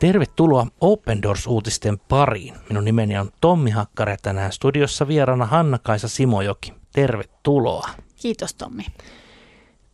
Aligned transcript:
Tervetuloa 0.00 0.66
Open 0.80 1.22
Doors-uutisten 1.22 1.98
pariin. 2.08 2.54
Minun 2.68 2.84
nimeni 2.84 3.18
on 3.18 3.30
Tommi 3.40 3.70
Hakkari 3.70 4.12
ja 4.12 4.16
tänään 4.22 4.52
studiossa 4.52 5.08
vieraana 5.08 5.46
Hanna-Kaisa 5.46 6.08
Simojoki. 6.08 6.72
Tervetuloa. 6.92 7.88
Kiitos 8.16 8.54
Tommi. 8.54 8.86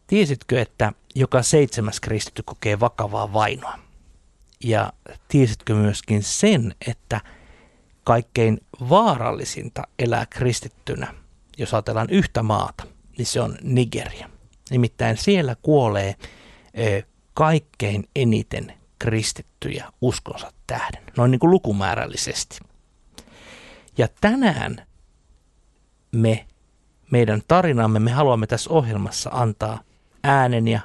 Tiesitkö, 0.07 0.61
että 0.61 0.93
joka 1.15 1.43
seitsemäs 1.43 2.01
kristitty 2.01 2.43
kokee 2.43 2.81
vakavaa 2.81 3.33
vainoa? 3.33 3.79
Ja 4.65 4.93
tiesitkö 5.29 5.75
myöskin 5.75 6.23
sen, 6.23 6.75
että 6.87 7.21
kaikkein 8.05 8.61
vaarallisinta 8.89 9.83
elää 9.99 10.27
kristittynä, 10.31 11.15
jos 11.59 11.75
ajatellaan 11.75 12.11
yhtä 12.11 12.43
maata, 12.43 12.85
niin 13.19 13.27
se 13.27 13.41
on 13.41 13.57
Nigeria. 13.63 14.31
Nimittäin 14.71 15.17
siellä 15.17 15.57
kuolee 15.63 16.15
kaikkein 17.35 18.09
eniten 18.17 18.73
kristittyjä 18.99 19.93
uskonsa 20.01 20.53
tähden, 20.67 21.03
noin 21.17 21.31
niin 21.31 21.39
kuin 21.39 21.51
lukumäärällisesti. 21.51 22.59
Ja 23.99 24.09
tänään 24.21 24.87
me, 26.13 26.47
meidän 27.11 27.43
tarinamme, 27.49 27.99
me 27.99 28.11
haluamme 28.11 28.47
tässä 28.47 28.71
ohjelmassa 28.71 29.31
antaa 29.33 29.81
äänen 30.25 30.69
ja 30.69 30.81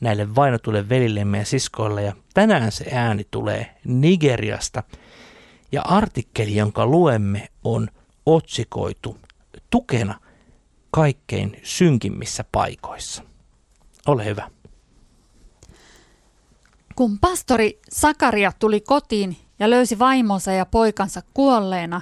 näille 0.00 0.34
vainotuille 0.34 0.88
velillemme 0.88 1.38
ja 1.38 1.44
siskoille. 1.44 2.02
Ja 2.02 2.12
tänään 2.34 2.72
se 2.72 2.84
ääni 2.92 3.26
tulee 3.30 3.74
Nigeriasta. 3.84 4.82
Ja 5.72 5.82
artikkeli, 5.82 6.56
jonka 6.56 6.86
luemme, 6.86 7.48
on 7.64 7.88
otsikoitu 8.26 9.18
tukena 9.70 10.20
kaikkein 10.90 11.60
synkimmissä 11.62 12.44
paikoissa. 12.52 13.22
Ole 14.06 14.24
hyvä. 14.24 14.50
Kun 16.96 17.18
pastori 17.18 17.80
Sakaria 17.90 18.52
tuli 18.58 18.80
kotiin 18.80 19.36
ja 19.58 19.70
löysi 19.70 19.98
vaimonsa 19.98 20.52
ja 20.52 20.66
poikansa 20.66 21.22
kuolleena 21.34 22.00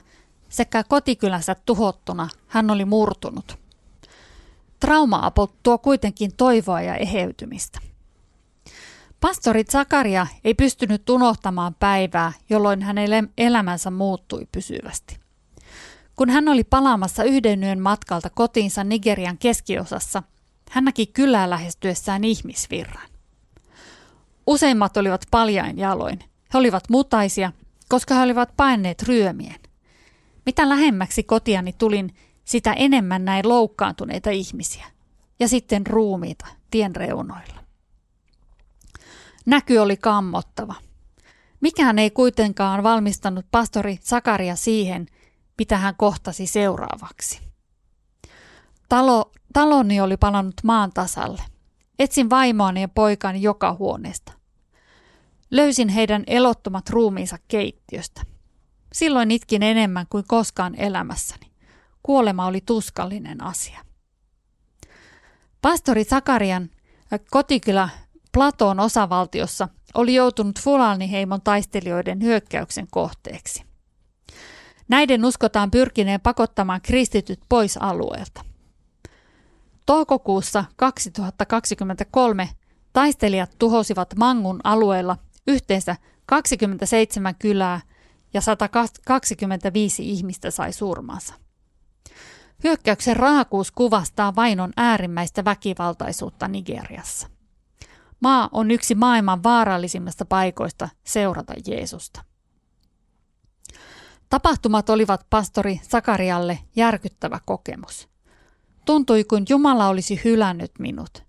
sekä 0.49 0.85
kotikylänsä 0.85 1.57
tuhottuna, 1.67 2.29
hän 2.49 2.71
oli 2.71 2.85
murtunut. 2.85 3.59
Trauma-apu 4.81 5.51
tuo 5.63 5.79
kuitenkin 5.79 6.31
toivoa 6.37 6.81
ja 6.81 6.97
eheytymistä. 6.97 7.79
Pastori 9.21 9.65
Zakaria 9.65 10.27
ei 10.45 10.55
pystynyt 10.55 11.11
unohtamaan 11.11 11.75
päivää, 11.75 12.33
jolloin 12.51 12.83
hänen 12.83 13.33
elämänsä 13.39 13.91
muuttui 13.91 14.47
pysyvästi. 14.53 15.19
Kun 16.17 16.31
hän 16.31 16.49
oli 16.49 16.65
palaamassa 16.65 17.25
yhden 17.25 17.65
yön 17.65 17.81
matkalta 17.81 18.31
kotiinsa 18.31 18.85
Nigerian 18.85 19.39
keskiosassa, 19.39 20.23
hän 20.71 20.85
näki 20.85 21.07
kylää 21.07 21.51
lähestyessään 21.51 22.25
ihmisvirran. 22.25 23.12
Useimmat 24.47 24.97
olivat 24.97 25.27
paljain 25.31 25.79
jaloin. 25.79 26.19
He 26.21 26.59
olivat 26.59 26.85
mutaisia, 26.89 27.53
koska 27.89 28.15
he 28.15 28.21
olivat 28.21 28.57
paineet 28.57 29.03
ryömien. 29.03 29.61
Mitä 30.47 30.69
lähemmäksi 30.69 31.23
kotiani 31.23 31.73
tulin, 31.73 32.15
sitä 32.45 32.73
enemmän 32.73 33.25
näin 33.25 33.49
loukkaantuneita 33.49 34.31
ihmisiä. 34.31 34.87
Ja 35.41 35.49
sitten 35.49 35.87
ruumiita 35.87 36.47
tien 36.71 36.97
reunoilla. 36.97 37.63
Näky 39.47 39.79
oli 39.79 39.97
kammottava. 39.97 40.75
Mikään 41.61 41.99
ei 41.99 42.11
kuitenkaan 42.11 42.83
valmistanut 42.83 43.47
pastori 43.51 43.99
Sakaria 44.01 44.57
siihen, 44.57 45.07
mitä 45.59 45.79
hän 45.79 45.95
kohtasi 45.97 46.47
seuraavaksi. 46.47 47.41
Talo, 48.89 49.33
taloni 49.53 50.01
oli 50.01 50.17
palannut 50.17 50.61
maan 50.65 50.91
tasalle. 50.95 51.43
Etsin 52.03 52.31
vaimoani 52.31 52.81
ja 52.81 52.89
poikani 52.89 53.43
joka 53.43 53.73
huoneesta. 53.73 54.33
Löysin 55.51 55.89
heidän 55.89 56.25
elottomat 56.27 56.91
ruumiinsa 56.91 57.37
keittiöstä. 57.49 58.23
Silloin 58.93 59.31
itkin 59.31 59.63
enemmän 59.63 60.07
kuin 60.11 60.25
koskaan 60.29 60.75
elämässäni. 60.75 61.47
Kuolema 62.03 62.47
oli 62.47 62.61
tuskallinen 62.61 63.43
asia. 63.43 63.85
Pastori 65.61 66.05
Sakarian 66.05 66.71
kotikylä 67.31 67.89
Platon 68.33 68.81
osavaltiossa 68.81 69.69
oli 69.95 70.15
joutunut 70.15 70.61
Fulani-heimon 70.61 71.43
taistelijoiden 71.43 72.23
hyökkäyksen 72.23 72.87
kohteeksi. 72.91 73.65
Näiden 74.89 75.25
uskotaan 75.25 75.71
pyrkineen 75.71 76.21
pakottamaan 76.21 76.81
kristityt 76.83 77.41
pois 77.49 77.77
alueelta. 77.77 78.52
Toukokuussa 79.87 80.65
2023 80.77 82.49
taistelijat 82.93 83.51
tuhosivat 83.59 84.15
Mangun 84.17 84.61
alueella 84.65 85.17
yhteensä 85.47 85.97
27 86.27 87.35
kylää 87.35 87.81
ja 88.35 88.41
125 88.41 90.11
ihmistä 90.11 90.51
sai 90.51 90.73
surmansa. 90.73 91.35
Hyökkäyksen 92.65 93.17
raakuus 93.17 93.71
kuvastaa 93.71 94.37
vainon 94.37 94.73
äärimmäistä 94.77 95.45
väkivaltaisuutta 95.45 96.49
Nigeriassa. 96.49 97.29
Maa 98.21 98.49
on 98.53 98.71
yksi 98.71 98.95
maailman 98.95 99.43
vaarallisimmista 99.43 100.25
paikoista 100.25 100.89
seurata 101.05 101.55
Jeesusta. 101.67 102.25
Tapahtumat 104.31 104.91
olivat 104.91 105.27
pastori 105.31 105.81
Sakarialle 105.83 106.59
järkyttävä 106.77 107.41
kokemus. 107.47 108.12
Tuntui 108.85 109.25
kuin 109.25 109.45
Jumala 109.49 109.89
olisi 109.89 110.21
hylännyt 110.25 110.73
minut. 110.79 111.25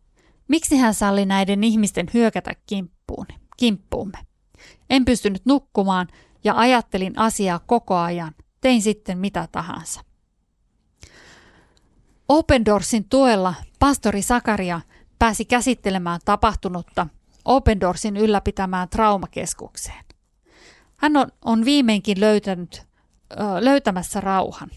Miksi 0.47 0.77
hän 0.77 0.93
salli 0.93 1.25
näiden 1.25 1.63
ihmisten 1.63 2.05
hyökätä 2.13 2.51
kimppuun, 2.65 3.25
kimppuumme? 3.57 4.17
En 4.89 5.05
pystynyt 5.05 5.45
nukkumaan 5.45 6.07
ja 6.43 6.57
ajattelin 6.57 7.19
asiaa 7.19 7.59
koko 7.59 7.95
ajan. 7.95 8.35
Tein 8.61 8.81
sitten 8.81 9.17
mitä 9.17 9.47
tahansa. 9.51 10.01
Open 12.29 12.65
Doorsin 12.65 13.09
tuella 13.09 13.53
pastori 13.79 14.21
Sakaria 14.21 14.81
pääsi 15.19 15.45
käsittelemään 15.45 16.19
tapahtunutta 16.25 17.07
Open 17.45 17.81
Doorsin 17.81 18.17
ylläpitämään 18.17 18.89
traumakeskukseen. 18.89 20.05
Hän 20.97 21.17
on, 21.17 21.27
on 21.45 21.65
viimeinkin 21.65 22.19
löytänyt, 22.19 22.83
ö, 23.31 23.35
löytämässä 23.59 24.21
rauhan. 24.21 24.69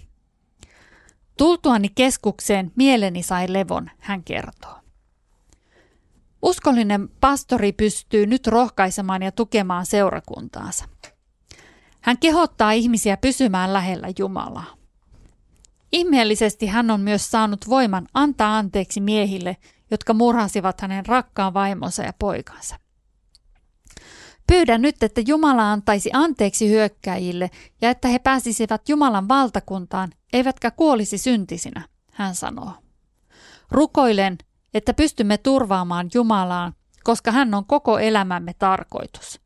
Tultuani 1.39 1.89
keskukseen 1.95 2.73
mieleni 2.77 3.23
sai 3.23 3.53
levon, 3.53 3.91
hän 3.99 4.25
kertoo. 4.25 4.77
Uskollinen 6.43 7.09
pastori 7.21 7.73
pystyy 7.73 8.27
nyt 8.27 8.47
rohkaisemaan 8.47 9.23
ja 9.23 9.33
tukemaan 9.33 9.87
seurakuntaansa. 9.87 10.85
Hän 12.01 12.19
kehottaa 12.19 12.73
ihmisiä 12.73 13.17
pysymään 13.17 13.73
lähellä 13.73 14.09
Jumalaa. 14.19 14.77
Ihmeellisesti 15.93 16.67
hän 16.67 16.91
on 16.91 17.01
myös 17.01 17.31
saanut 17.31 17.69
voiman 17.69 18.07
antaa 18.15 18.59
anteeksi 18.59 19.01
miehille, 19.01 19.57
jotka 19.91 20.15
murhasivat 20.15 20.81
hänen 20.81 21.07
rakkaan 21.07 21.55
vaimonsa 21.55 22.03
ja 22.03 22.13
poikansa. 22.19 22.77
Pyydän 24.47 24.83
nyt, 24.83 25.03
että 25.03 25.21
Jumala 25.27 25.73
antaisi 25.73 26.11
anteeksi 26.12 26.69
hyökkäjille 26.69 27.51
ja 27.81 27.91
että 27.91 28.09
he 28.09 28.19
pääsisivät 28.19 28.89
Jumalan 28.89 29.29
valtakuntaan, 29.29 30.11
eivätkä 30.33 30.71
kuolisi 30.71 31.19
syntisinä, 31.19 31.89
hän 32.12 32.34
sanoo. 32.34 32.73
Rukoilen, 33.71 34.39
että 34.75 34.95
pystymme 34.95 35.39
turvaamaan 35.39 36.09
Jumalaan, 36.15 36.75
koska 37.05 37.33
hän 37.33 37.55
on 37.55 37.67
koko 37.67 37.99
elämämme 37.99 38.55
tarkoitus. 38.59 39.41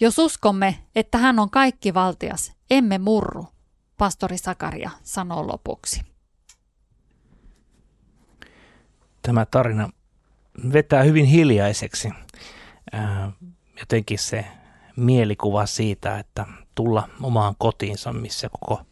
Jos 0.00 0.18
uskomme, 0.18 0.78
että 0.96 1.18
hän 1.18 1.38
on 1.38 1.50
kaikki 1.50 1.94
valtias, 1.94 2.52
emme 2.70 2.98
murru, 2.98 3.46
pastori 3.98 4.38
Sakaria 4.38 4.90
sanoo 5.02 5.46
lopuksi. 5.46 6.00
Tämä 9.22 9.46
tarina 9.46 9.90
vetää 10.72 11.02
hyvin 11.02 11.24
hiljaiseksi. 11.24 12.08
Jotenkin 13.80 14.18
se 14.18 14.44
mielikuva 14.96 15.66
siitä, 15.66 16.18
että 16.18 16.46
tulla 16.74 17.08
omaan 17.22 17.54
kotiinsa, 17.58 18.12
missä 18.12 18.48
koko 18.48 18.82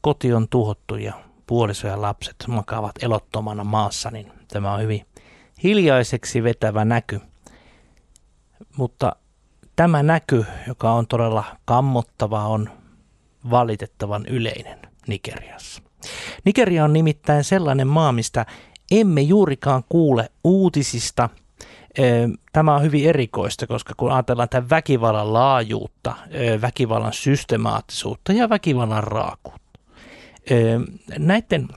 koti 0.00 0.32
on 0.32 0.48
tuhottu 0.48 0.96
ja 0.96 1.14
puoliso 1.46 1.88
ja 1.88 2.02
lapset 2.02 2.36
makaavat 2.48 3.02
elottomana 3.02 3.64
maassa, 3.64 4.10
niin 4.10 4.32
tämä 4.48 4.72
on 4.74 4.80
hyvin 4.80 5.06
hiljaiseksi 5.62 6.42
vetävä 6.42 6.84
näky. 6.84 7.20
Mutta 8.76 9.16
tämä 9.76 10.02
näky, 10.02 10.44
joka 10.68 10.92
on 10.92 11.06
todella 11.06 11.44
kammottava, 11.64 12.46
on 12.46 12.70
valitettavan 13.50 14.26
yleinen 14.26 14.78
Nigeriassa. 15.06 15.82
Nigeria 16.44 16.84
on 16.84 16.92
nimittäin 16.92 17.44
sellainen 17.44 17.86
maa, 17.86 18.12
mistä 18.12 18.46
emme 18.90 19.20
juurikaan 19.20 19.84
kuule 19.88 20.30
uutisista. 20.44 21.28
Tämä 22.52 22.74
on 22.74 22.82
hyvin 22.82 23.08
erikoista, 23.08 23.66
koska 23.66 23.94
kun 23.96 24.12
ajatellaan 24.12 24.48
tämän 24.48 24.70
väkivallan 24.70 25.32
laajuutta, 25.32 26.14
väkivallan 26.60 27.12
systemaattisuutta 27.12 28.32
ja 28.32 28.48
väkivallan 28.48 29.04
raakuutta. 29.04 29.80
Näiden 31.18 31.68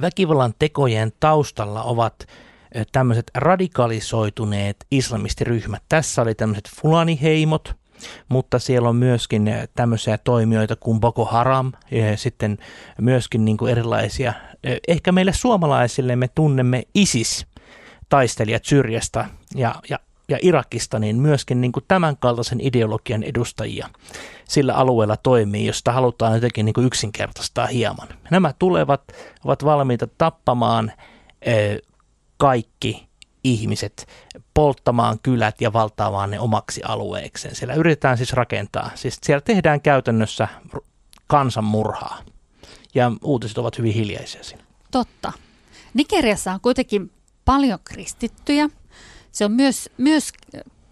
väkivallan 0.00 0.54
tekojen 0.58 1.12
taustalla 1.20 1.82
ovat 1.82 2.26
tämmöiset 2.92 3.30
radikalisoituneet 3.34 4.86
islamistiryhmät. 4.90 5.82
Tässä 5.88 6.22
oli 6.22 6.34
tämmöiset 6.34 6.68
fulaniheimot, 6.80 7.74
mutta 8.28 8.58
siellä 8.58 8.88
on 8.88 8.96
myöskin 8.96 9.54
tämmöisiä 9.74 10.18
toimijoita 10.18 10.76
kuin 10.76 11.00
Boko 11.00 11.24
Haram 11.24 11.72
ja 11.90 12.16
sitten 12.16 12.58
myöskin 13.00 13.44
niin 13.44 13.56
kuin 13.56 13.72
erilaisia, 13.72 14.32
ehkä 14.88 15.12
meille 15.12 15.32
suomalaisille 15.32 16.16
me 16.16 16.28
tunnemme 16.34 16.82
ISIS, 16.94 17.46
taistelijat 18.12 18.64
Syrjästä 18.64 19.28
ja, 19.54 19.74
ja 19.90 19.98
ja 20.28 20.38
Irakista, 20.42 20.98
niin 20.98 21.16
myöskin 21.16 21.60
niin 21.60 21.72
kuin 21.72 21.84
tämän 21.88 22.16
kaltaisen 22.16 22.60
ideologian 22.60 23.22
edustajia 23.22 23.88
sillä 24.48 24.74
alueella 24.74 25.16
toimii, 25.16 25.66
josta 25.66 25.92
halutaan 25.92 26.34
jotenkin 26.34 26.64
niin 26.64 26.72
kuin 26.74 26.86
yksinkertaistaa 26.86 27.66
hieman. 27.66 28.08
Nämä 28.30 28.52
tulevat, 28.58 29.02
ovat 29.44 29.64
valmiita 29.64 30.06
tappamaan 30.18 30.92
ö, 31.46 31.78
kaikki 32.36 33.08
ihmiset, 33.44 34.06
polttamaan 34.54 35.18
kylät 35.22 35.60
ja 35.60 35.72
valtaamaan 35.72 36.30
ne 36.30 36.40
omaksi 36.40 36.80
alueekseen. 36.84 37.54
Siellä 37.54 37.74
yritetään 37.74 38.16
siis 38.16 38.32
rakentaa, 38.32 38.90
siis 38.94 39.18
siellä 39.22 39.40
tehdään 39.40 39.80
käytännössä 39.80 40.48
kansanmurhaa 41.26 42.18
ja 42.94 43.12
uutiset 43.22 43.58
ovat 43.58 43.78
hyvin 43.78 43.94
hiljaisia 43.94 44.44
siinä. 44.44 44.64
Totta. 44.90 45.32
Nigeriassa 45.94 46.52
on 46.52 46.60
kuitenkin 46.60 47.10
paljon 47.44 47.78
kristittyjä– 47.84 48.68
se 49.32 49.44
on 49.44 49.52
myös, 49.52 49.90
myös 49.98 50.32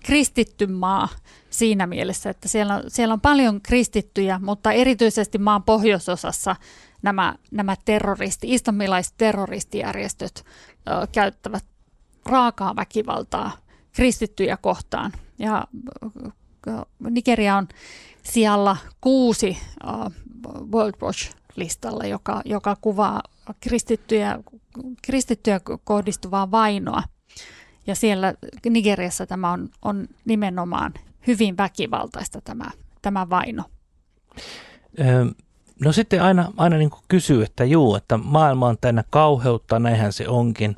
kristitty 0.04 0.66
maa 0.66 1.08
siinä 1.50 1.86
mielessä, 1.86 2.30
että 2.30 2.48
siellä 2.48 2.74
on, 2.74 2.82
siellä 2.88 3.12
on 3.12 3.20
paljon 3.20 3.60
kristittyjä, 3.60 4.40
mutta 4.42 4.72
erityisesti 4.72 5.38
maan 5.38 5.62
pohjoisosassa 5.62 6.56
nämä, 7.02 7.34
nämä 7.50 7.76
terroristi, 7.84 8.54
islamilaiset 8.54 9.14
terroristijärjestöt 9.16 10.44
ö, 10.44 11.06
käyttävät 11.12 11.64
raakaa 12.26 12.76
väkivaltaa 12.76 13.56
kristittyjä 13.92 14.56
kohtaan. 14.56 15.12
Ja 15.38 15.64
Nigeria 16.98 17.56
on 17.56 17.68
siellä 18.22 18.76
kuusi 19.00 19.58
World 20.72 20.94
Watch-listalla, 21.02 22.06
joka, 22.06 22.42
joka 22.44 22.76
kuvaa 22.80 23.22
kristittyjä, 23.60 24.38
kristittyjä 25.02 25.60
kohdistuvaa 25.84 26.50
vainoa. 26.50 27.02
Ja 27.86 27.94
siellä 27.94 28.34
Nigeriassa 28.70 29.26
tämä 29.26 29.52
on, 29.52 29.68
on 29.82 30.08
nimenomaan 30.24 30.94
hyvin 31.26 31.56
väkivaltaista 31.56 32.40
tämä, 32.40 32.70
tämä 33.02 33.30
vaino. 33.30 33.64
No 35.84 35.92
sitten 35.92 36.22
aina, 36.22 36.52
aina 36.56 36.76
niin 36.76 36.90
kuin 36.90 37.02
kysyy, 37.08 37.42
että 37.42 37.64
juu, 37.64 37.94
että 37.94 38.16
maailma 38.16 38.68
on 38.68 38.78
täynnä 38.80 39.04
kauheutta, 39.10 39.78
näinhän 39.78 40.12
se 40.12 40.28
onkin. 40.28 40.76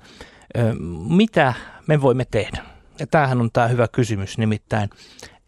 Mitä 1.08 1.54
me 1.86 2.00
voimme 2.00 2.24
tehdä? 2.30 2.64
Ja 2.98 3.06
tämähän 3.06 3.40
on 3.40 3.50
tämä 3.52 3.68
hyvä 3.68 3.88
kysymys, 3.88 4.38
nimittäin 4.38 4.90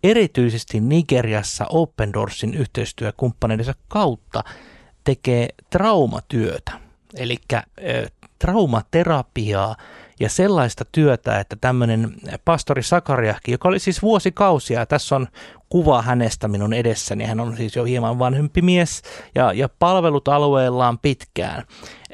erityisesti 0.02 0.80
Nigeriassa 0.80 1.66
Open 1.68 2.12
Doorsin 2.12 2.54
yhteistyökumppaneidensa 2.54 3.74
kautta 3.88 4.44
tekee 5.04 5.48
traumatyötä, 5.70 6.72
eli 7.14 7.36
traumaterapiaa 8.44 9.76
ja 10.20 10.28
sellaista 10.28 10.84
työtä, 10.92 11.40
että 11.40 11.56
tämmöinen 11.60 12.14
pastori 12.44 12.82
Sakariahki, 12.82 13.52
joka 13.52 13.68
oli 13.68 13.78
siis 13.78 14.02
vuosikausia, 14.02 14.78
ja 14.78 14.86
tässä 14.86 15.16
on 15.16 15.28
kuva 15.68 16.02
hänestä 16.02 16.48
minun 16.48 16.72
edessäni, 16.72 17.24
hän 17.24 17.40
on 17.40 17.56
siis 17.56 17.76
jo 17.76 17.84
hieman 17.84 18.18
vanhempi 18.18 18.62
mies 18.62 19.02
ja, 19.34 19.52
ja 19.52 19.68
palvelut 19.78 20.28
alueellaan 20.28 20.98
pitkään, 20.98 21.64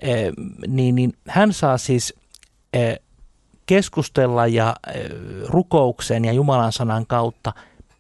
e, 0.03 0.15
niin, 0.67 0.95
niin 0.95 1.13
hän 1.29 1.53
saa 1.53 1.79
siis 1.79 2.15
e, 2.73 2.95
keskustella 3.67 4.47
ja 4.47 4.77
e, 4.87 4.93
rukouksen 5.49 6.25
ja 6.25 6.33
Jumalan 6.33 6.73
sanan 6.73 7.07
kautta 7.07 7.53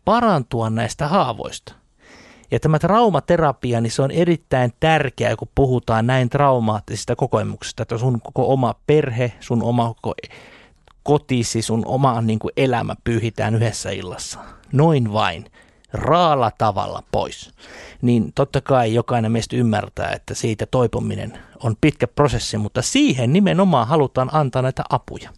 parantua 0.04 0.70
näistä 0.70 1.08
haavoista. 1.08 1.79
Ja 2.50 2.60
tämä 2.60 2.78
traumaterapia, 2.78 3.80
niin 3.80 3.90
se 3.90 4.02
on 4.02 4.10
erittäin 4.10 4.72
tärkeää, 4.80 5.36
kun 5.36 5.48
puhutaan 5.54 6.06
näin 6.06 6.30
traumaattisista 6.30 7.16
kokemuksista, 7.16 7.82
että 7.82 7.98
sun 7.98 8.20
koko 8.20 8.52
oma 8.52 8.74
perhe, 8.86 9.32
sun 9.40 9.62
oma 9.62 9.94
koko 9.94 10.14
kotisi, 11.02 11.62
sun 11.62 11.82
oma 11.86 12.20
niin 12.20 12.38
kuin 12.38 12.52
elämä 12.56 12.94
pyyhitään 13.04 13.54
yhdessä 13.54 13.90
illassa. 13.90 14.38
Noin 14.72 15.12
vain 15.12 15.44
raalla 15.92 16.50
tavalla 16.58 17.02
pois, 17.12 17.50
niin 18.02 18.32
totta 18.34 18.60
kai 18.60 18.94
jokainen 18.94 19.32
meistä 19.32 19.56
ymmärtää, 19.56 20.12
että 20.12 20.34
siitä 20.34 20.66
toipuminen 20.66 21.38
on 21.62 21.76
pitkä 21.80 22.06
prosessi, 22.06 22.58
mutta 22.58 22.82
siihen 22.82 23.32
nimenomaan 23.32 23.88
halutaan 23.88 24.30
antaa 24.32 24.62
näitä 24.62 24.84
apuja. 24.90 25.30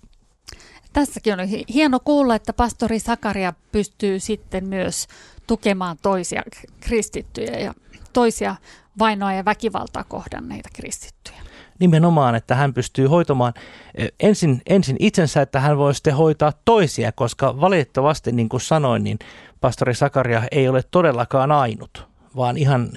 Tässäkin 0.92 1.40
on 1.40 1.46
hieno 1.74 2.00
kuulla, 2.00 2.34
että 2.34 2.52
pastori 2.52 2.98
Sakaria 2.98 3.52
pystyy 3.72 4.20
sitten 4.20 4.64
myös 4.66 5.06
tukemaan 5.46 5.96
toisia 6.02 6.42
kristittyjä 6.80 7.58
ja 7.58 7.74
toisia 8.12 8.56
vainoa 8.98 9.32
ja 9.32 9.44
väkivaltaa 9.44 10.04
kohdanneita 10.04 10.68
kristittyjä. 10.72 11.42
Nimenomaan, 11.78 12.34
että 12.34 12.54
hän 12.54 12.74
pystyy 12.74 13.06
hoitamaan 13.06 13.52
eh, 13.94 14.12
ensin, 14.20 14.62
ensin 14.66 14.96
itsensä, 14.98 15.42
että 15.42 15.60
hän 15.60 15.78
voi 15.78 15.94
sitten 15.94 16.16
hoitaa 16.16 16.52
toisia, 16.64 17.12
koska 17.12 17.60
valitettavasti, 17.60 18.32
niin 18.32 18.48
kuin 18.48 18.60
sanoin, 18.60 19.04
niin 19.04 19.18
pastori 19.60 19.94
Sakaria 19.94 20.42
ei 20.50 20.68
ole 20.68 20.82
todellakaan 20.90 21.52
ainut, 21.52 22.06
vaan 22.36 22.56
ihan 22.56 22.92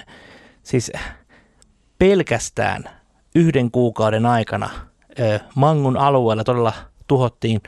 siis 0.62 0.92
pelkästään 1.98 2.84
yhden 3.34 3.70
kuukauden 3.70 4.26
aikana 4.26 4.70
eh, 5.16 5.40
Mangun 5.54 5.96
alueella 5.96 6.44
todella 6.44 6.72
tuhottiin 7.06 7.60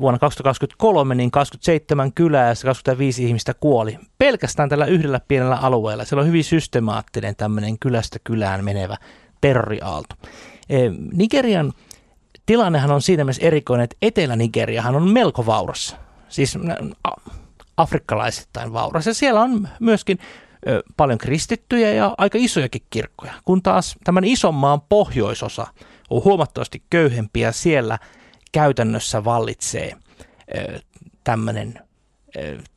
vuonna 0.00 0.18
2023 0.18 1.14
niin 1.14 1.30
27 1.30 2.12
kylää 2.12 2.48
ja 2.48 2.54
25 2.64 3.24
ihmistä 3.24 3.54
kuoli 3.54 3.98
pelkästään 4.18 4.68
tällä 4.68 4.86
yhdellä 4.86 5.20
pienellä 5.28 5.56
alueella. 5.56 6.04
Siellä 6.04 6.20
on 6.20 6.28
hyvin 6.28 6.44
systemaattinen 6.44 7.36
tämmöinen 7.36 7.78
kylästä 7.78 8.18
kylään 8.24 8.64
menevä 8.64 8.96
terroriaalto. 9.40 10.14
E, 10.68 10.78
Nigerian 11.12 11.72
tilannehan 12.46 12.90
on 12.90 13.02
siinä 13.02 13.24
mielessä 13.24 13.46
erikoinen, 13.46 13.84
että 13.84 13.96
Etelä-Nigeriahan 14.02 14.96
on 14.96 15.10
melko 15.10 15.46
vauras. 15.46 15.96
Siis 16.28 16.58
afrikkalaisittain 17.76 18.72
vauras. 18.72 19.06
Ja 19.06 19.14
siellä 19.14 19.40
on 19.40 19.68
myöskin 19.80 20.18
paljon 20.96 21.18
kristittyjä 21.18 21.90
ja 21.90 22.14
aika 22.18 22.38
isojakin 22.40 22.82
kirkkoja, 22.90 23.32
kun 23.44 23.62
taas 23.62 23.96
tämän 24.04 24.24
ison 24.24 24.54
maan 24.54 24.80
pohjoisosa 24.80 25.66
on 26.10 26.24
huomattavasti 26.24 26.82
köyhempiä 26.90 27.52
siellä– 27.52 27.98
käytännössä 28.52 29.24
vallitsee 29.24 29.96
tämmöinen 31.24 31.80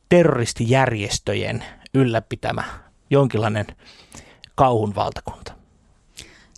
terroristijärjestöjen 0.08 1.64
ylläpitämä 1.94 2.64
jonkinlainen 3.10 3.66
kauhun 4.54 4.94
valtakunta. 4.94 5.52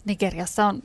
Nigeriassa 0.04 0.66
on, 0.66 0.82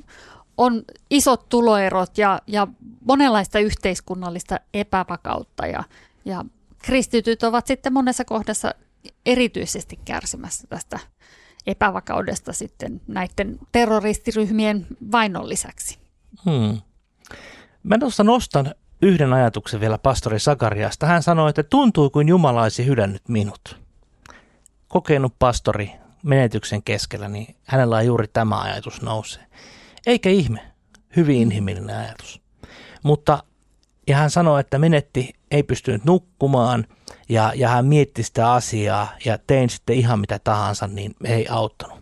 on 0.58 0.84
isot 1.10 1.50
tuloerot 1.50 2.18
ja, 2.18 2.40
ja 2.48 2.68
monenlaista 3.06 3.60
yhteiskunnallista 3.60 4.60
epävakautta 4.74 5.68
ja, 5.68 5.84
ja 6.26 6.46
kristityt 6.78 7.44
ovat 7.44 7.68
sitten 7.68 7.94
monessa 7.94 8.26
kohdassa 8.26 8.74
erityisesti 9.26 10.00
kärsimässä 10.06 10.68
tästä 10.68 11.00
epävakaudesta 11.68 12.54
sitten 12.54 13.02
näiden 13.08 13.60
terroristiryhmien 13.72 14.88
vainon 15.12 15.50
lisäksi. 15.50 15.98
Hmm. 16.46 16.82
Mä 17.84 17.98
tuossa 17.98 18.24
nostan 18.24 18.76
yhden 19.02 19.34
ajatuksen 19.34 19.80
vielä 19.80 19.98
pastori 19.98 20.40
Sakariasta. 20.40 21.06
Hän 21.06 21.24
sanoi, 21.24 21.50
että 21.50 21.64
tuntuu 21.64 22.10
kuin 22.10 22.28
Jumala 22.28 22.64
olisi 22.64 22.86
hylännyt 22.86 23.30
minut. 23.30 23.82
Kokenut 24.88 25.34
pastori 25.40 25.92
menetyksen 26.24 26.84
keskellä, 26.84 27.28
niin 27.28 27.56
hänellä 27.66 27.96
on 27.96 28.06
juuri 28.06 28.28
tämä 28.28 28.62
ajatus 28.62 29.02
nousee. 29.02 29.46
Eikä 30.08 30.30
ihme, 30.30 30.72
hyvin 31.16 31.42
inhimillinen 31.42 31.98
ajatus. 31.98 32.42
Mutta, 33.04 33.44
ja 34.08 34.18
hän 34.18 34.30
sanoi, 34.30 34.60
että 34.60 34.80
menetti, 34.80 35.34
ei 35.52 35.64
pystynyt 35.64 36.06
nukkumaan, 36.06 36.86
ja, 37.30 37.52
ja 37.56 37.70
hän 37.70 37.86
mietti 37.86 38.24
sitä 38.24 38.54
asiaa, 38.54 39.08
ja 39.26 39.38
tein 39.48 39.70
sitten 39.70 39.96
ihan 39.96 40.20
mitä 40.20 40.40
tahansa, 40.44 40.88
niin 40.88 41.16
ei 41.24 41.48
auttanut. 41.50 42.00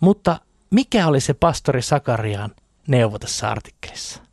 Mutta 0.00 0.40
mikä 0.70 1.06
oli 1.06 1.20
se 1.20 1.34
pastori 1.34 1.82
Sakarian 1.82 2.50
neuvo 2.88 3.18
tässä 3.18 3.50
artikkelissa? 3.50 4.29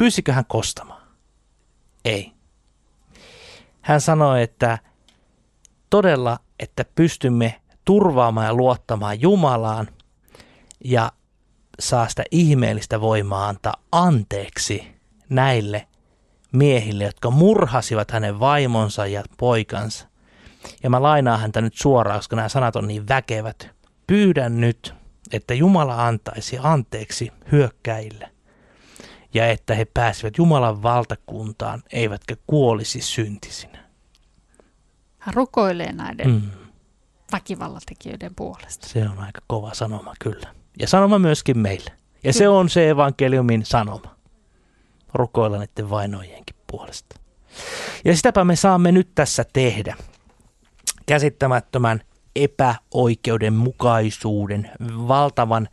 Pyysikö 0.00 0.32
hän 0.32 0.44
kostamaan? 0.48 1.02
Ei. 2.04 2.32
Hän 3.80 4.00
sanoi, 4.00 4.42
että 4.42 4.78
todella, 5.90 6.38
että 6.58 6.84
pystymme 6.94 7.60
turvaamaan 7.84 8.46
ja 8.46 8.54
luottamaan 8.54 9.20
Jumalaan 9.20 9.88
ja 10.84 11.12
saa 11.80 12.08
sitä 12.08 12.24
ihmeellistä 12.30 13.00
voimaa 13.00 13.48
antaa 13.48 13.74
anteeksi 13.92 14.86
näille 15.28 15.86
miehille, 16.52 17.04
jotka 17.04 17.30
murhasivat 17.30 18.10
hänen 18.10 18.40
vaimonsa 18.40 19.06
ja 19.06 19.22
poikansa. 19.36 20.08
Ja 20.82 20.90
mä 20.90 21.02
lainaan 21.02 21.40
häntä 21.40 21.60
nyt 21.60 21.74
suoraan, 21.76 22.18
koska 22.18 22.36
nämä 22.36 22.48
sanat 22.48 22.76
on 22.76 22.88
niin 22.88 23.08
väkevät. 23.08 23.70
Pyydän 24.06 24.60
nyt, 24.60 24.94
että 25.32 25.54
Jumala 25.54 26.06
antaisi 26.06 26.58
anteeksi 26.62 27.32
hyökkäille 27.52 28.39
ja 29.34 29.46
että 29.46 29.74
he 29.74 29.84
pääsivät 29.84 30.38
Jumalan 30.38 30.82
valtakuntaan, 30.82 31.82
eivätkä 31.92 32.36
kuolisi 32.46 33.00
syntisinä. 33.00 33.78
Hän 35.18 35.34
rukoilee 35.34 35.92
näiden 35.92 36.30
Mm. 36.30 36.42
väkivallatekijöiden 37.32 38.34
puolesta. 38.34 38.88
Se 38.88 39.08
on 39.08 39.18
aika 39.18 39.40
kova 39.46 39.74
sanoma 39.74 40.14
kyllä. 40.20 40.54
Ja 40.80 40.88
sanoma 40.88 41.18
myöskin 41.18 41.58
meille. 41.58 41.90
Ja 42.24 42.32
se 42.32 42.48
on 42.48 42.68
se 42.68 42.90
evankeliumin 42.90 43.64
sanoma. 43.64 44.16
Rukoilla 45.14 45.58
niiden 45.58 45.90
vainojienkin 45.90 46.56
puolesta. 46.66 47.16
Ja 48.04 48.16
sitäpä 48.16 48.44
me 48.44 48.56
saamme 48.56 48.92
nyt 48.92 49.08
tässä 49.14 49.44
tehdä. 49.52 49.96
Käsittämättömän 51.06 52.00
epäoikeudenmukaisuuden, 52.36 54.70
valtavan 55.08 55.68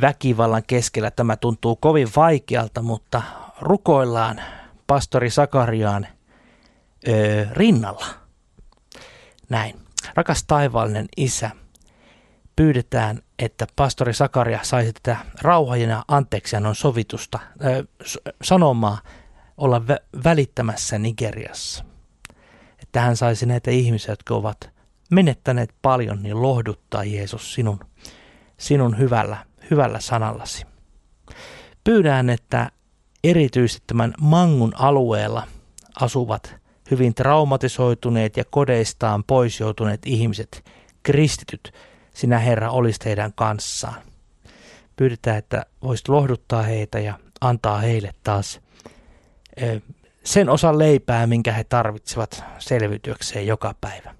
väkivallan 0.00 0.62
keskellä 0.66 1.10
tämä 1.10 1.36
tuntuu 1.36 1.76
kovin 1.76 2.08
vaikealta, 2.16 2.82
mutta 2.82 3.22
rukoillaan 3.60 4.40
pastori 4.86 5.30
Sakariaan 5.30 6.06
öö, 7.08 7.46
rinnalla. 7.52 8.06
Näin. 9.48 9.84
Rakas 10.14 10.44
taivaallinen 10.44 11.08
isä, 11.16 11.50
pyydetään, 12.56 13.22
että 13.38 13.66
pastori 13.76 14.14
Sakaria 14.14 14.58
saisi 14.62 14.92
tätä 14.92 15.16
rauhan 15.42 15.80
ja 15.80 16.04
anteeksiannon 16.08 16.74
sovitusta 16.74 17.38
ö, 17.64 17.84
sanomaa 18.42 18.98
olla 19.56 19.78
vä- 19.78 20.22
välittämässä 20.24 20.98
Nigeriassa. 20.98 21.84
Että 22.82 23.00
hän 23.00 23.16
saisi 23.16 23.46
näitä 23.46 23.70
ihmisiä, 23.70 24.12
jotka 24.12 24.34
ovat 24.34 24.70
menettäneet 25.10 25.74
paljon, 25.82 26.22
niin 26.22 26.42
lohduttaa 26.42 27.04
Jeesus 27.04 27.54
sinun, 27.54 27.80
sinun 28.58 28.98
hyvällä, 28.98 29.36
hyvällä 29.70 30.00
sanallasi. 30.00 30.66
Pyydän, 31.84 32.30
että 32.30 32.70
erityisesti 33.24 33.82
tämän 33.86 34.14
Mangun 34.20 34.72
alueella 34.76 35.46
asuvat 36.00 36.56
hyvin 36.90 37.14
traumatisoituneet 37.14 38.36
ja 38.36 38.44
kodeistaan 38.50 39.24
pois 39.24 39.60
joutuneet 39.60 40.00
ihmiset, 40.06 40.64
kristityt, 41.02 41.72
sinä 42.14 42.38
Herra 42.38 42.70
olisit 42.70 43.04
heidän 43.04 43.32
kanssaan. 43.34 44.02
Pyydetään, 44.96 45.36
että 45.36 45.66
voisit 45.82 46.08
lohduttaa 46.08 46.62
heitä 46.62 46.98
ja 46.98 47.18
antaa 47.40 47.78
heille 47.78 48.10
taas 48.24 48.60
sen 50.24 50.48
osan 50.48 50.78
leipää, 50.78 51.26
minkä 51.26 51.52
he 51.52 51.64
tarvitsevat 51.64 52.44
selviytyäkseen 52.58 53.46
joka 53.46 53.74
päivä. 53.80 54.14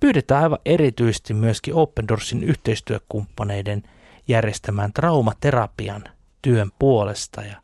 Pyydetään 0.00 0.42
aivan 0.42 0.58
erityisesti 0.64 1.34
myöskin 1.34 1.74
Open 1.74 2.08
Doorsin 2.08 2.44
yhteistyökumppaneiden 2.44 3.82
järjestämään 4.28 4.92
traumaterapian 4.92 6.04
työn 6.42 6.70
puolesta 6.78 7.42
ja 7.42 7.56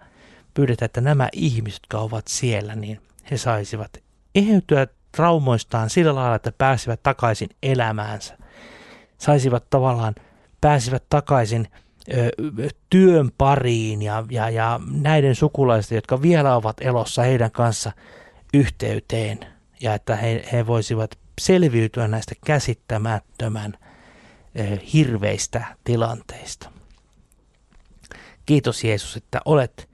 pyydetään, 0.54 0.86
että 0.86 1.00
nämä 1.00 1.28
ihmiset, 1.32 1.80
jotka 1.82 1.98
ovat 1.98 2.28
siellä, 2.28 2.74
niin 2.74 3.00
he 3.30 3.36
saisivat 3.36 3.90
eheytyä 4.34 4.86
traumoistaan 5.12 5.90
sillä 5.90 6.14
lailla, 6.14 6.36
että 6.36 6.52
pääsivät 6.52 7.02
takaisin 7.02 7.48
elämäänsä. 7.62 8.38
Saisivat 9.18 9.70
tavallaan, 9.70 10.14
pääsivät 10.60 11.04
takaisin 11.10 11.68
ö, 12.14 12.30
työn 12.90 13.30
pariin 13.38 14.02
ja, 14.02 14.24
ja, 14.30 14.50
ja 14.50 14.80
näiden 14.90 15.34
sukulaisten, 15.34 15.96
jotka 15.96 16.22
vielä 16.22 16.56
ovat 16.56 16.76
elossa 16.80 17.22
heidän 17.22 17.50
kanssa 17.50 17.92
yhteyteen 18.54 19.38
ja 19.80 19.94
että 19.94 20.16
he, 20.16 20.48
he 20.52 20.66
voisivat 20.66 21.10
selviytyä 21.40 22.08
näistä 22.08 22.34
käsittämättömän 22.44 23.74
hirveistä 24.92 25.64
tilanteista. 25.84 26.70
Kiitos 28.46 28.84
Jeesus, 28.84 29.16
että 29.16 29.40
olet 29.44 29.88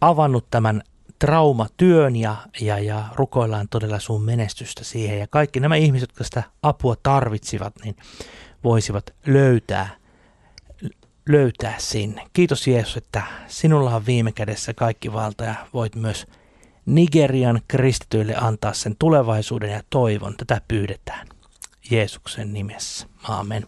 avannut 0.00 0.46
tämän 0.50 0.82
traumatyön 1.18 2.16
ja, 2.16 2.36
ja, 2.60 2.78
ja 2.78 3.04
rukoillaan 3.14 3.68
todella 3.68 3.98
sun 3.98 4.22
menestystä 4.22 4.84
siihen. 4.84 5.18
Ja 5.18 5.26
kaikki 5.26 5.60
nämä 5.60 5.76
ihmiset, 5.76 6.08
jotka 6.08 6.24
sitä 6.24 6.42
apua 6.62 6.96
tarvitsivat, 7.02 7.74
niin 7.84 7.96
voisivat 8.64 9.14
löytää, 9.26 9.88
löytää 11.28 11.74
sinne. 11.78 12.26
Kiitos 12.32 12.66
Jeesus, 12.66 12.96
että 12.96 13.22
sinulla 13.46 13.96
on 13.96 14.06
viime 14.06 14.32
kädessä 14.32 14.74
kaikki 14.74 15.12
valta 15.12 15.44
ja 15.44 15.54
voit 15.74 15.96
myös 15.96 16.26
Nigerian 16.86 17.60
kristityille 17.68 18.34
antaa 18.36 18.72
sen 18.72 18.96
tulevaisuuden 18.98 19.70
ja 19.70 19.82
toivon. 19.90 20.36
Tätä 20.36 20.60
pyydetään 20.68 21.26
Jeesuksen 21.90 22.52
nimessä. 22.52 23.06
Aamen. 23.22 23.66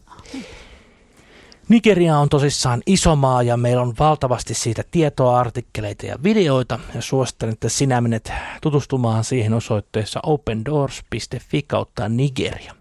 Nigeria 1.69 2.19
on 2.19 2.29
tosissaan 2.29 2.83
iso 2.87 3.17
maa 3.17 3.43
ja 3.43 3.57
meillä 3.57 3.83
on 3.83 3.95
valtavasti 3.99 4.55
siitä 4.55 4.85
tietoa, 4.91 5.39
artikkeleita 5.39 6.07
ja 6.07 6.19
videoita. 6.23 6.79
Ja 6.95 7.03
suosittelen, 7.03 7.53
että 7.53 7.69
sinä 7.69 8.01
menet 8.01 8.33
tutustumaan 8.63 9.25
siihen 9.25 9.55
osoitteessa 9.55 10.21
opendoors.fi 10.23 11.63
kautta 11.63 12.09
Nigeria. 12.09 12.75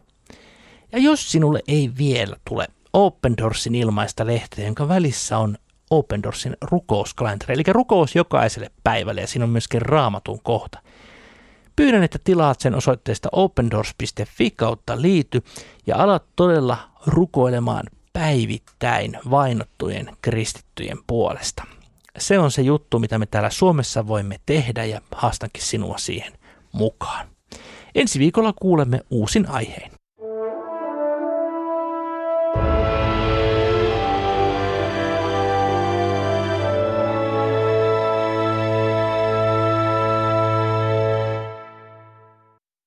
Ja 0.92 1.00
jos 1.00 1.32
sinulle 1.32 1.60
ei 1.68 1.92
vielä 1.98 2.36
tule 2.50 2.68
Open 2.94 3.38
Doorsin 3.38 3.76
ilmaista 3.76 4.26
lehteä, 4.28 4.66
jonka 4.66 4.88
välissä 4.88 5.38
on 5.38 5.58
Open 5.90 6.24
Doorsin 6.24 6.58
rukouskalenteri, 6.62 7.54
eli 7.54 7.64
rukous 7.68 8.16
jokaiselle 8.16 8.72
päivälle 8.84 9.22
ja 9.22 9.28
siinä 9.28 9.46
on 9.46 9.50
myöskin 9.50 9.82
raamatun 9.82 10.40
kohta. 10.44 10.80
Pyydän, 11.76 12.04
että 12.04 12.20
tilaat 12.24 12.60
sen 12.60 12.76
osoitteesta 12.76 13.30
opendoors.fi 13.32 14.52
kautta 14.52 15.02
liity 15.02 15.44
ja 15.88 15.98
alat 15.98 16.24
todella 16.36 16.78
rukoilemaan 17.08 17.84
päivittäin 18.14 19.18
vainottujen 19.30 20.18
kristittyjen 20.22 20.98
puolesta. 21.08 21.64
Se 22.18 22.40
on 22.40 22.52
se 22.52 22.62
juttu, 22.62 23.00
mitä 23.00 23.20
me 23.20 23.26
täällä 23.26 23.50
Suomessa 23.50 24.08
voimme 24.08 24.40
tehdä 24.46 24.86
ja 24.86 25.02
haastankin 25.16 25.64
sinua 25.64 25.98
siihen 25.98 26.34
mukaan. 26.72 27.28
Ensi 27.96 28.20
viikolla 28.20 28.54
kuulemme 28.54 29.02
uusin 29.10 29.50
aiheen. 29.50 30.01